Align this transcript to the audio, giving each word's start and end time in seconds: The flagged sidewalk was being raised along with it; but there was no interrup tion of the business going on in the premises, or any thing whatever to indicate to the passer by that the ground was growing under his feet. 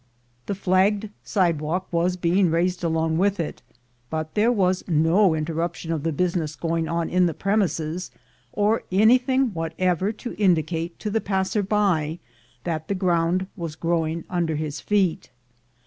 The 0.47 0.55
flagged 0.55 1.11
sidewalk 1.23 1.87
was 1.91 2.17
being 2.17 2.49
raised 2.49 2.83
along 2.83 3.19
with 3.19 3.39
it; 3.39 3.61
but 4.09 4.33
there 4.33 4.51
was 4.51 4.83
no 4.87 5.35
interrup 5.35 5.75
tion 5.75 5.91
of 5.91 6.01
the 6.01 6.11
business 6.11 6.55
going 6.55 6.87
on 6.87 7.07
in 7.07 7.27
the 7.27 7.35
premises, 7.35 8.09
or 8.51 8.81
any 8.91 9.19
thing 9.19 9.53
whatever 9.53 10.11
to 10.13 10.33
indicate 10.41 10.97
to 11.01 11.11
the 11.11 11.21
passer 11.21 11.61
by 11.61 12.17
that 12.63 12.87
the 12.87 12.95
ground 12.95 13.45
was 13.55 13.75
growing 13.75 14.23
under 14.27 14.55
his 14.55 14.81
feet. 14.81 15.29